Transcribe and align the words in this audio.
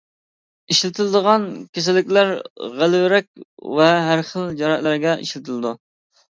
ئىشلىتىلىدىغان 0.75 1.45
كېسەللىكلەر 1.79 2.33
غەلۋىرەك 2.81 3.29
ۋە 3.77 3.89
ھەر 4.09 4.27
خىل 4.33 4.51
جاراھەتلەرگە 4.65 5.17
ئىشلىتىلىدۇ. 5.23 5.79